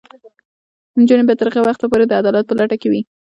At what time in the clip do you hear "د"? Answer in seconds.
2.07-2.11